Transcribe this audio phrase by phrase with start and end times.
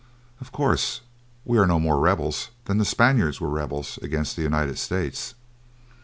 [0.39, 1.01] Of course,
[1.45, 5.35] we are no more rebels than the Spaniards were rebels against the United States.